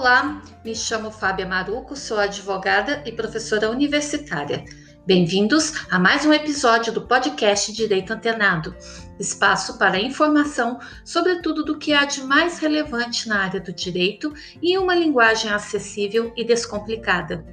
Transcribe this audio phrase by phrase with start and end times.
[0.00, 4.64] Olá, me chamo Fábia Maruco, sou advogada e professora universitária.
[5.06, 8.74] Bem-vindos a mais um episódio do podcast Direito Antenado,
[9.18, 14.32] espaço para informação sobre tudo do que há de mais relevante na área do direito
[14.62, 17.44] em uma linguagem acessível e descomplicada.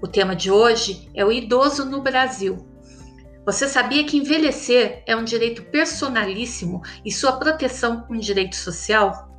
[0.00, 2.66] O tema de hoje é o idoso no Brasil.
[3.44, 9.31] Você sabia que envelhecer é um direito personalíssimo e sua proteção um direito social?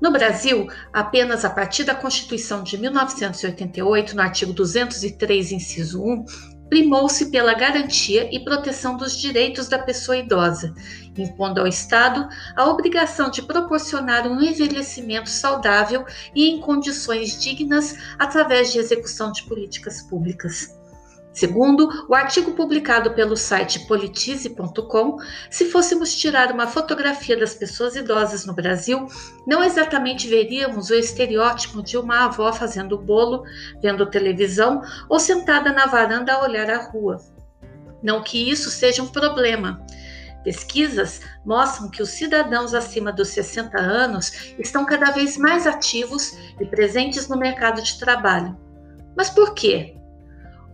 [0.00, 6.24] No Brasil, apenas a partir da Constituição de 1988, no artigo 203, inciso 1,
[6.68, 10.72] primou-se pela garantia e proteção dos direitos da pessoa idosa,
[11.16, 16.04] impondo ao Estado a obrigação de proporcionar um envelhecimento saudável
[16.34, 20.77] e em condições dignas através de execução de políticas públicas.
[21.38, 28.44] Segundo o artigo publicado pelo site politize.com, se fôssemos tirar uma fotografia das pessoas idosas
[28.44, 29.06] no Brasil,
[29.46, 33.44] não exatamente veríamos o estereótipo de uma avó fazendo bolo,
[33.80, 37.18] vendo televisão ou sentada na varanda a olhar a rua.
[38.02, 39.80] Não que isso seja um problema.
[40.42, 46.66] Pesquisas mostram que os cidadãos acima dos 60 anos estão cada vez mais ativos e
[46.66, 48.58] presentes no mercado de trabalho.
[49.16, 49.97] Mas por quê?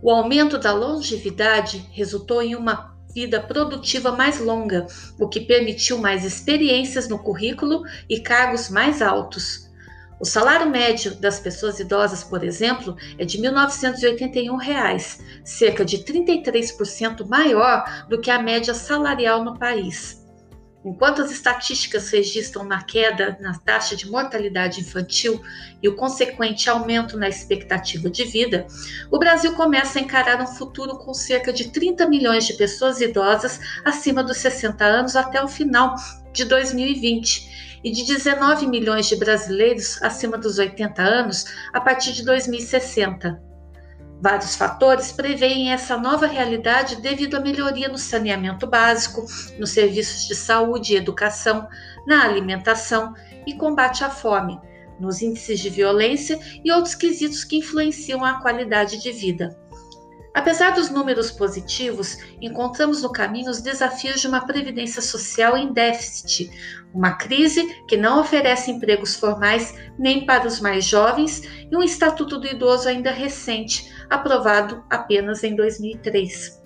[0.05, 4.85] O aumento da longevidade resultou em uma vida produtiva mais longa,
[5.19, 9.67] o que permitiu mais experiências no currículo e cargos mais altos.
[10.19, 17.27] O salário médio das pessoas idosas, por exemplo, é de 1.981 reais, cerca de 33%
[17.27, 20.23] maior do que a média salarial no país.
[20.85, 25.41] Enquanto as estatísticas registram uma queda na taxa de mortalidade infantil
[25.81, 28.67] e o consequente aumento na expectativa de vida,
[29.09, 33.59] o Brasil começa a encarar um futuro com cerca de 30 milhões de pessoas idosas
[33.83, 35.95] acima dos 60 anos até o final
[36.31, 42.23] de 2020 e de 19 milhões de brasileiros acima dos 80 anos a partir de
[42.23, 43.54] 2060.
[44.21, 49.25] Vários fatores preveem essa nova realidade devido à melhoria no saneamento básico,
[49.59, 51.67] nos serviços de saúde e educação,
[52.07, 53.13] na alimentação
[53.45, 54.59] e combate à fome,
[54.99, 59.57] nos índices de violência e outros quesitos que influenciam a qualidade de vida.
[60.35, 66.51] Apesar dos números positivos, encontramos no caminho os desafios de uma previdência social em déficit,
[66.93, 72.37] uma crise que não oferece empregos formais nem para os mais jovens e um estatuto
[72.37, 76.63] do idoso ainda recente, aprovado apenas em 2003.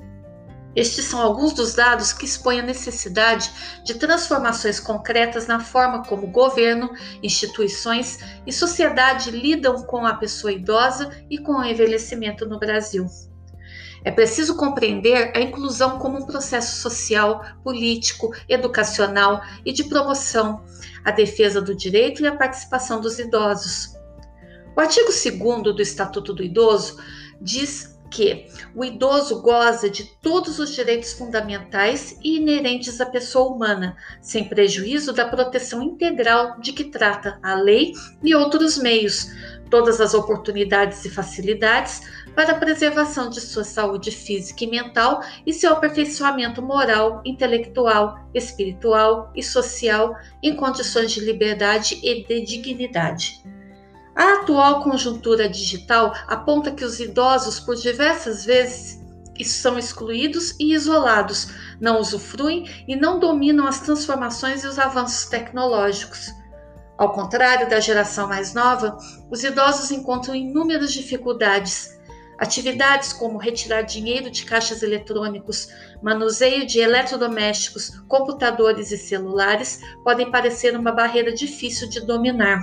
[0.75, 3.51] Estes são alguns dos dados que expõem a necessidade
[3.83, 6.91] de transformações concretas na forma como governo,
[7.23, 13.07] instituições e sociedade lidam com a pessoa idosa e com o envelhecimento no Brasil.
[14.06, 20.63] É preciso compreender a inclusão como um processo social, político, educacional e de promoção,
[21.03, 23.94] a defesa do direito e a participação dos idosos.
[24.77, 26.97] O artigo 2 do Estatuto do Idoso
[27.41, 33.95] diz que o idoso goza de todos os direitos fundamentais e inerentes à pessoa humana,
[34.22, 39.27] sem prejuízo da proteção integral de que trata a lei e outros meios,
[39.69, 42.01] todas as oportunidades e facilidades
[42.35, 49.31] para a preservação de sua saúde física e mental e seu aperfeiçoamento moral, intelectual, espiritual
[49.35, 53.44] e social em condições de liberdade e de dignidade.
[54.19, 59.00] A atual conjuntura digital aponta que os idosos, por diversas vezes,
[59.46, 66.34] são excluídos e isolados, não usufruem e não dominam as transformações e os avanços tecnológicos.
[66.97, 68.97] Ao contrário da geração mais nova,
[69.31, 71.97] os idosos encontram inúmeras dificuldades.
[72.38, 75.69] Atividades como retirar dinheiro de caixas eletrônicos,
[76.03, 82.59] manuseio de eletrodomésticos, computadores e celulares podem parecer uma barreira difícil de dominar.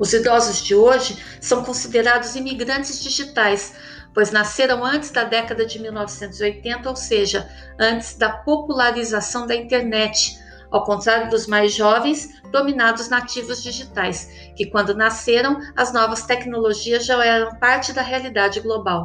[0.00, 3.74] Os idosos de hoje são considerados imigrantes digitais,
[4.14, 7.46] pois nasceram antes da década de 1980, ou seja,
[7.78, 10.38] antes da popularização da internet,
[10.70, 17.22] ao contrário dos mais jovens, dominados nativos digitais, que quando nasceram, as novas tecnologias já
[17.22, 19.04] eram parte da realidade global.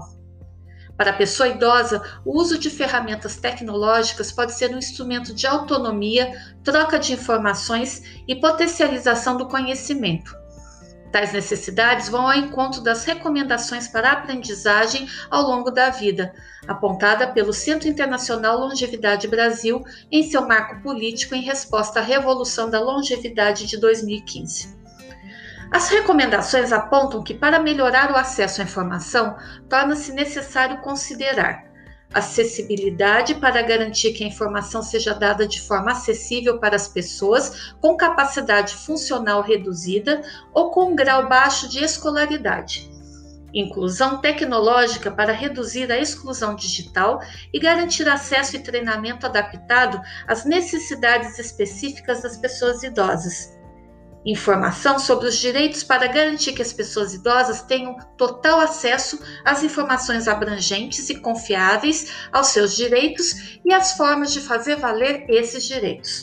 [0.95, 6.31] Para a pessoa idosa, o uso de ferramentas tecnológicas pode ser um instrumento de autonomia,
[6.63, 10.44] troca de informações e potencialização do conhecimento.
[11.15, 16.35] Tais necessidades vão ao encontro das recomendações para aprendizagem ao longo da vida,
[16.67, 19.81] apontada pelo Centro Internacional Longevidade Brasil
[20.12, 24.77] em seu marco político em resposta à Revolução da Longevidade de 2015.
[25.71, 29.38] As recomendações apontam que, para melhorar o acesso à informação,
[29.69, 31.64] torna-se necessário considerar
[32.15, 37.97] acessibilidade para garantir que a informação seja dada de forma acessível para as pessoas com
[37.97, 40.21] capacidade funcional reduzida
[40.53, 42.89] ou com grau baixo de escolaridade.
[43.53, 47.21] Inclusão tecnológica para reduzir a exclusão digital
[47.53, 53.55] e garantir acesso e treinamento adaptado às necessidades específicas das pessoas idosas
[54.25, 60.27] informação sobre os direitos para garantir que as pessoas idosas tenham total acesso às informações
[60.27, 66.22] abrangentes e confiáveis aos seus direitos e às formas de fazer valer esses direitos.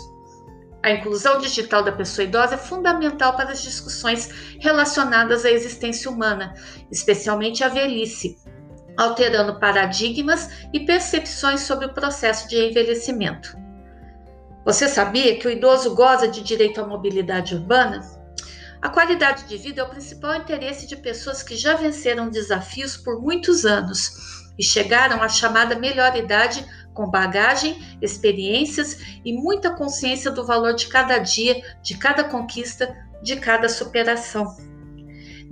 [0.82, 4.28] A inclusão digital da pessoa idosa é fundamental para as discussões
[4.58, 6.54] relacionadas à existência humana,
[6.90, 8.36] especialmente à velhice,
[8.96, 13.56] alterando paradigmas e percepções sobre o processo de envelhecimento.
[14.64, 18.00] Você sabia que o idoso goza de direito à mobilidade urbana?
[18.80, 23.20] A qualidade de vida é o principal interesse de pessoas que já venceram desafios por
[23.20, 24.12] muitos anos
[24.58, 26.64] e chegaram à chamada melhor idade
[26.94, 33.36] com bagagem, experiências e muita consciência do valor de cada dia, de cada conquista, de
[33.36, 34.71] cada superação.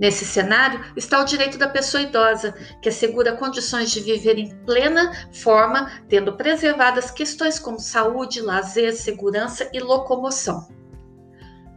[0.01, 5.29] Nesse cenário está o direito da pessoa idosa, que assegura condições de viver em plena
[5.31, 10.67] forma, tendo preservadas questões como saúde, lazer, segurança e locomoção.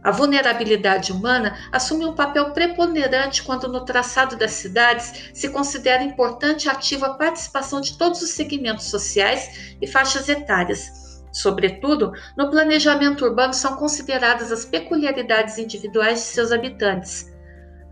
[0.03, 6.65] A vulnerabilidade humana assume um papel preponderante quando, no traçado das cidades, se considera importante
[6.65, 11.21] e ativa a participação de todos os segmentos sociais e faixas etárias.
[11.31, 17.34] Sobretudo, no planejamento urbano são consideradas as peculiaridades individuais de seus habitantes.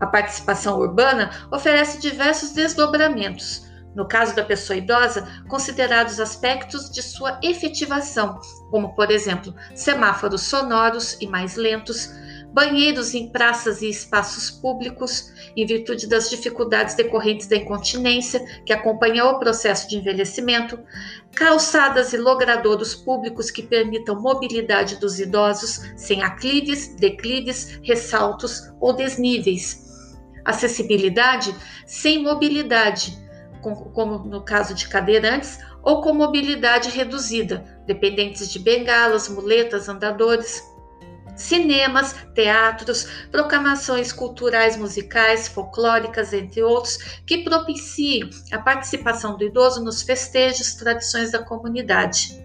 [0.04, 3.64] A participação urbana oferece diversos desdobramentos.
[3.94, 8.38] No caso da pessoa idosa, considerados aspectos de sua efetivação,
[8.70, 12.10] como, por exemplo, semáforos sonoros e mais lentos,
[12.52, 19.24] banheiros em praças e espaços públicos, em virtude das dificuldades decorrentes da incontinência que acompanha
[19.24, 20.78] o processo de envelhecimento,
[21.34, 29.83] calçadas e logradouros públicos que permitam mobilidade dos idosos sem aclives, declives, ressaltos ou desníveis
[30.44, 31.54] acessibilidade
[31.86, 33.18] sem mobilidade,
[33.62, 40.62] como no caso de cadeirantes, ou com mobilidade reduzida, dependentes de bengalas, muletas, andadores.
[41.36, 46.96] Cinemas, teatros, proclamações culturais, musicais, folclóricas, entre outros,
[47.26, 52.44] que propiciem a participação do idoso nos festejos, tradições da comunidade.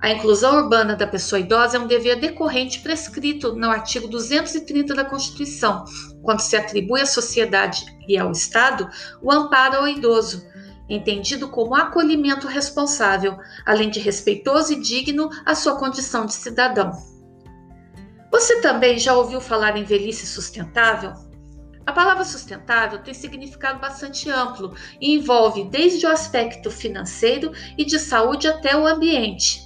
[0.00, 5.04] A inclusão urbana da pessoa idosa é um dever decorrente prescrito no artigo 230 da
[5.04, 5.84] Constituição,
[6.22, 8.88] quando se atribui à sociedade e ao Estado
[9.20, 10.46] o amparo ao idoso,
[10.88, 16.92] entendido como acolhimento responsável, além de respeitoso e digno à sua condição de cidadão.
[18.30, 21.12] Você também já ouviu falar em velhice sustentável?
[21.84, 27.98] A palavra sustentável tem significado bastante amplo e envolve desde o aspecto financeiro e de
[27.98, 29.60] saúde até o ambiente.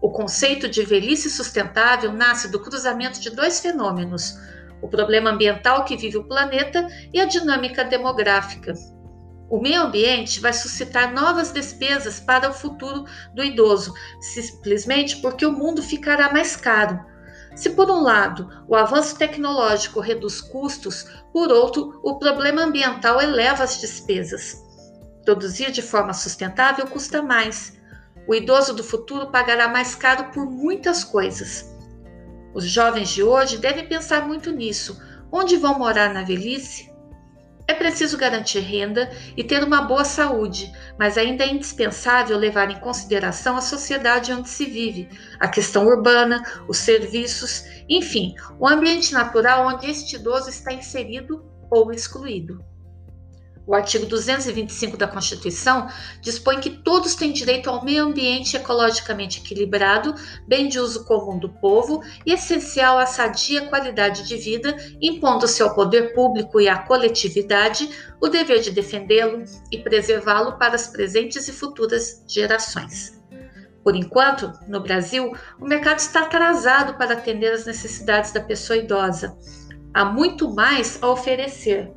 [0.00, 4.36] O conceito de velhice sustentável nasce do cruzamento de dois fenômenos:
[4.82, 8.74] o problema ambiental que vive o planeta e a dinâmica demográfica.
[9.48, 13.04] O meio ambiente vai suscitar novas despesas para o futuro
[13.34, 16.98] do idoso, simplesmente porque o mundo ficará mais caro.
[17.54, 23.62] Se, por um lado, o avanço tecnológico reduz custos, por outro, o problema ambiental eleva
[23.62, 24.60] as despesas.
[25.24, 27.78] Produzir de forma sustentável custa mais.
[28.26, 31.73] O idoso do futuro pagará mais caro por muitas coisas.
[32.54, 35.02] Os jovens de hoje devem pensar muito nisso.
[35.30, 36.94] Onde vão morar na velhice?
[37.66, 42.78] É preciso garantir renda e ter uma boa saúde, mas ainda é indispensável levar em
[42.78, 45.08] consideração a sociedade onde se vive,
[45.40, 51.90] a questão urbana, os serviços, enfim, o ambiente natural onde este idoso está inserido ou
[51.90, 52.62] excluído.
[53.66, 55.88] O artigo 225 da Constituição
[56.20, 60.14] dispõe que todos têm direito ao meio ambiente ecologicamente equilibrado,
[60.46, 65.74] bem de uso comum do povo e essencial à sadia qualidade de vida, impondo-se ao
[65.74, 67.88] poder público e à coletividade
[68.20, 69.42] o dever de defendê-lo
[69.72, 73.18] e preservá-lo para as presentes e futuras gerações.
[73.82, 79.36] Por enquanto, no Brasil, o mercado está atrasado para atender às necessidades da pessoa idosa.
[79.92, 81.92] Há muito mais a oferecer,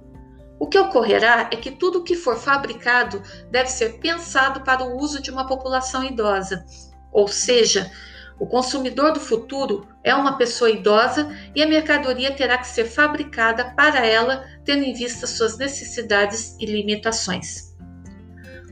[0.60, 3.22] o que ocorrerá é que tudo que for fabricado
[3.52, 6.66] deve ser pensado para o uso de uma população idosa,
[7.12, 7.92] ou seja,
[8.40, 13.74] o consumidor do futuro é uma pessoa idosa e a mercadoria terá que ser fabricada
[13.76, 17.76] para ela, tendo em vista suas necessidades e limitações.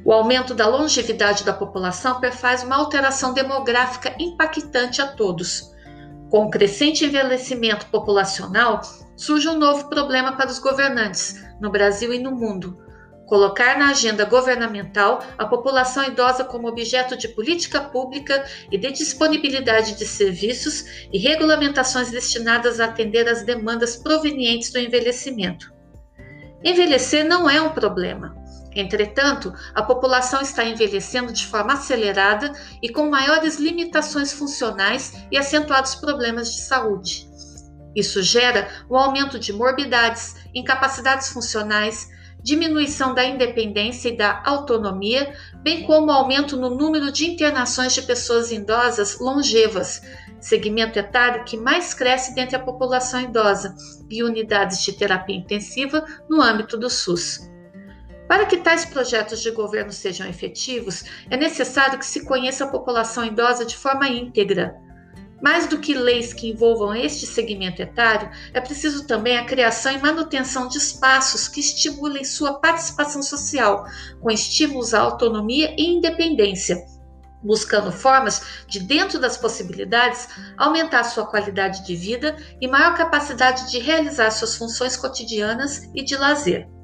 [0.04, 5.74] O aumento da longevidade da população perfaz uma alteração demográfica impactante a todos.
[6.30, 8.82] Com o crescente envelhecimento populacional,
[9.15, 12.77] surge um novo problema para os governantes, no Brasil e no mundo:
[13.25, 19.95] colocar na agenda governamental a população idosa como objeto de política pública e de disponibilidade
[19.95, 25.74] de serviços e regulamentações destinadas a atender às demandas provenientes do envelhecimento.
[26.63, 28.35] Envelhecer não é um problema.
[28.75, 35.95] Entretanto, a população está envelhecendo de forma acelerada e com maiores limitações funcionais e acentuados
[35.95, 37.29] problemas de saúde.
[37.95, 42.09] Isso gera um aumento de morbidades, incapacidades funcionais,
[42.41, 48.51] diminuição da independência e da autonomia, bem como aumento no número de internações de pessoas
[48.51, 50.01] idosas longevas,
[50.39, 53.75] segmento etário que mais cresce dentre a população idosa,
[54.09, 57.50] e unidades de terapia intensiva no âmbito do SUS.
[58.27, 63.25] Para que tais projetos de governo sejam efetivos, é necessário que se conheça a população
[63.25, 64.75] idosa de forma íntegra,
[65.45, 70.01] mais do que leis que envolvam este segmento etário, é preciso também a criação e
[70.01, 73.85] manutenção de espaços que estimulem sua participação social,
[74.19, 76.83] com estímulos à autonomia e independência,
[77.43, 83.77] buscando formas de, dentro das possibilidades, aumentar sua qualidade de vida e maior capacidade de
[83.77, 86.75] realizar suas funções cotidianas e de lazer.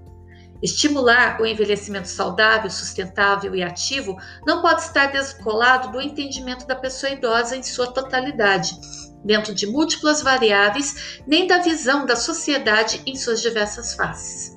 [0.62, 4.16] Estimular o envelhecimento saudável, sustentável e ativo
[4.46, 8.78] não pode estar descolado do entendimento da pessoa idosa em sua totalidade,
[9.26, 14.56] dentro de múltiplas variáveis, nem da visão da sociedade em suas diversas faces.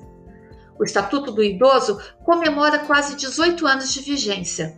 [0.77, 4.77] O Estatuto do Idoso comemora quase 18 anos de vigência.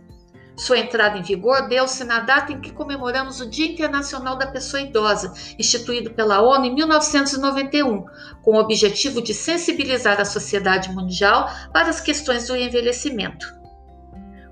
[0.58, 4.82] Sua entrada em vigor deu-se na data em que comemoramos o Dia Internacional da Pessoa
[4.82, 8.04] Idosa, instituído pela ONU em 1991,
[8.42, 13.46] com o objetivo de sensibilizar a sociedade mundial para as questões do envelhecimento.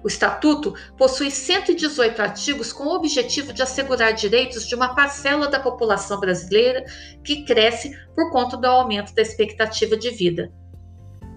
[0.05, 5.59] O Estatuto possui 118 artigos com o objetivo de assegurar direitos de uma parcela da
[5.59, 6.85] população brasileira
[7.25, 10.53] que cresce por conta do aumento da expectativa de vida.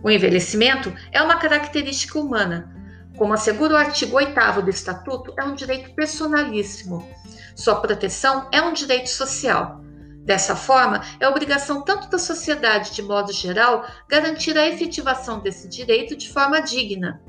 [0.03, 2.78] O envelhecimento é uma característica humana,
[3.19, 7.05] como assegura o artigo 8 do Estatuto, é um direito personalíssimo.
[7.53, 9.81] Sua proteção é um direito social.
[10.23, 16.15] Dessa forma, é obrigação tanto da sociedade, de modo geral, garantir a efetivação desse direito
[16.15, 17.21] de forma digna.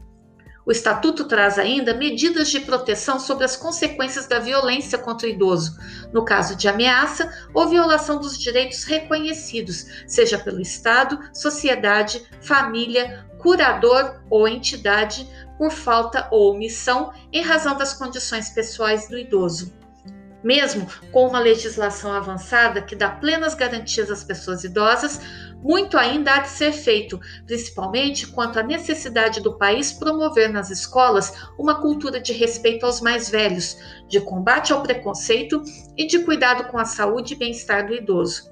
[0.64, 5.76] O Estatuto traz ainda medidas de proteção sobre as consequências da violência contra o idoso,
[6.12, 14.23] no caso de ameaça ou violação dos direitos reconhecidos, seja pelo Estado, sociedade, família, curador
[14.30, 15.26] ou entidade,
[15.60, 19.78] por falta ou omissão em razão das condições pessoais do idoso.
[20.42, 25.20] Mesmo com uma legislação avançada que dá plenas garantias às pessoas idosas,
[25.62, 31.34] muito ainda há de ser feito, principalmente quanto à necessidade do país promover nas escolas
[31.58, 33.76] uma cultura de respeito aos mais velhos,
[34.08, 35.62] de combate ao preconceito
[35.94, 38.50] e de cuidado com a saúde e bem-estar do idoso.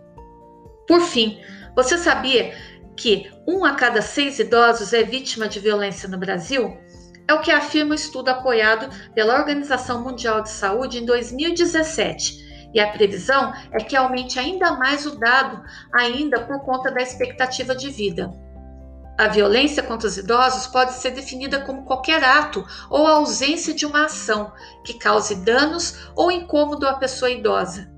[0.86, 1.40] Por fim,
[1.74, 2.52] você sabia
[2.94, 6.76] que um a cada seis idosos é vítima de violência no Brasil?
[7.28, 12.70] É o que afirma o estudo apoiado pela Organização Mundial de Saúde em 2017.
[12.72, 17.74] E a previsão é que aumente ainda mais o dado, ainda por conta da expectativa
[17.74, 18.32] de vida.
[19.18, 24.06] A violência contra os idosos pode ser definida como qualquer ato ou ausência de uma
[24.06, 24.52] ação
[24.84, 27.90] que cause danos ou incômodo à pessoa idosa.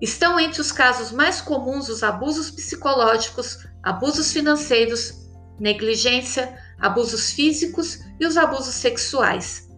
[0.00, 5.12] Estão entre os casos mais comuns os abusos psicológicos, abusos financeiros,
[5.60, 9.68] negligência, abusos físicos e os abusos sexuais.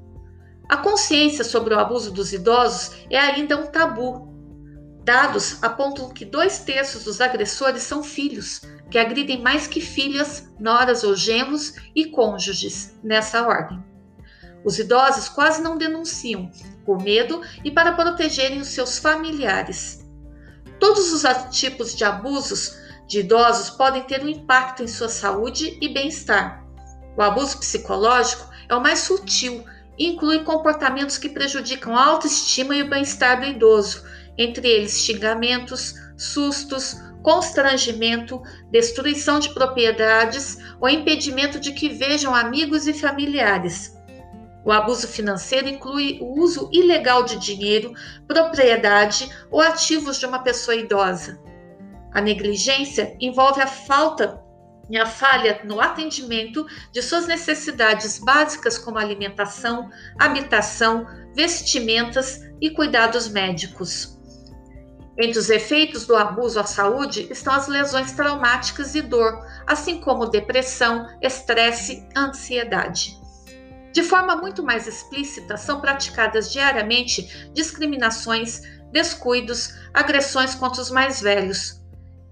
[0.69, 4.35] A consciência sobre o abuso dos idosos é ainda um tabu.
[5.05, 11.05] Dados apontam que dois terços dos agressores são filhos, que agridem mais que filhas, noras
[11.05, 13.83] ou genros e cônjuges, nessa ordem.
[14.65, 16.51] Os idosos quase não denunciam,
[16.85, 20.05] por medo e para protegerem os seus familiares.
[20.81, 21.23] Todos os
[21.57, 22.77] tipos de abusos
[23.07, 26.66] de idosos podem ter um impacto em sua saúde e bem-estar.
[27.17, 29.65] O abuso psicológico é o mais sutil
[29.99, 34.05] e inclui comportamentos que prejudicam a autoestima e o bem-estar do idoso,
[34.37, 42.93] entre eles xingamentos, sustos, constrangimento, destruição de propriedades ou impedimento de que vejam amigos e
[42.93, 43.97] familiares.
[44.65, 47.93] O abuso financeiro inclui o uso ilegal de dinheiro,
[48.27, 51.41] propriedade ou ativos de uma pessoa idosa.
[52.13, 54.41] A negligência envolve a falta
[54.89, 63.29] e a falha no atendimento de suas necessidades básicas como alimentação, habitação, vestimentas e cuidados
[63.29, 64.17] médicos.
[65.19, 70.27] Entre os efeitos do abuso à saúde estão as lesões traumáticas e dor, assim como
[70.27, 73.19] depressão, estresse, ansiedade.
[73.93, 78.61] De forma muito mais explícita, são praticadas diariamente discriminações,
[78.93, 81.83] descuidos, agressões contra os mais velhos,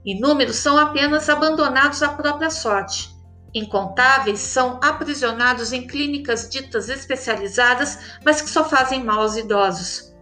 [0.04, 3.14] Inúmeros são apenas abandonados à própria sorte.
[3.54, 10.12] Incontáveis são aprisionados em clínicas ditas especializadas, mas que só fazem mal aos idosos.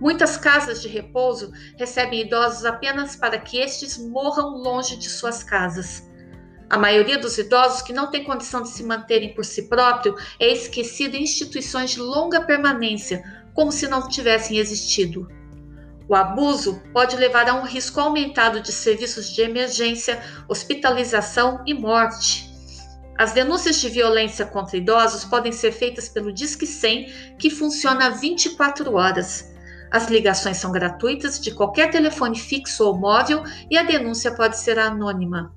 [0.00, 6.06] Muitas casas de repouso recebem idosos apenas para que estes morram longe de suas casas.
[6.68, 10.52] A maioria dos idosos que não tem condição de se manterem por si próprio é
[10.52, 13.22] esquecida em instituições de longa permanência,
[13.54, 15.26] como se não tivessem existido.
[16.08, 22.52] O abuso pode levar a um risco aumentado de serviços de emergência, hospitalização e morte.
[23.16, 28.92] As denúncias de violência contra idosos podem ser feitas pelo Disque 100, que funciona 24
[28.94, 29.54] horas.
[29.90, 34.78] As ligações são gratuitas de qualquer telefone fixo ou móvel e a denúncia pode ser
[34.78, 35.54] anônima.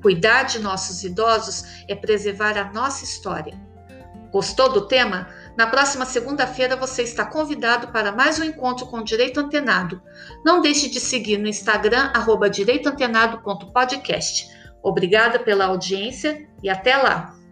[0.00, 3.58] Cuidar de nossos idosos é preservar a nossa história.
[4.30, 5.28] Gostou do tema?
[5.56, 10.02] Na próxima segunda-feira você está convidado para mais um encontro com Direito Antenado.
[10.44, 12.10] Não deixe de seguir no Instagram
[12.50, 14.48] direitoantenado.podcast.
[14.82, 17.43] Obrigada pela audiência e até lá!